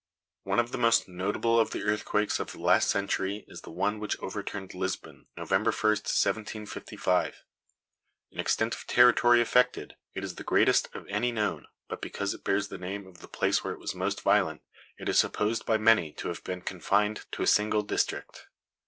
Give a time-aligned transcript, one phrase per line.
[0.41, 3.99] One of the most notable of the earthquakes of the last century is the one
[3.99, 7.43] which overturned Lisbon, November 1, 1755.
[8.31, 12.43] In extent of territory affected, it is the greatest of any known; but because it
[12.43, 14.63] bears the name of the place where it was most violent,
[14.97, 18.47] it is supposed by many to have been confined to a single district.